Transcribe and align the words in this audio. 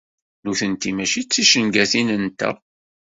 Nutenti 0.43 0.89
mačči 0.97 1.21
d 1.23 1.27
ticengatin-nteɣ. 1.31 2.55